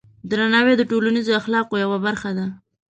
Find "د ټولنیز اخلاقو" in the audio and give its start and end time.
0.77-1.75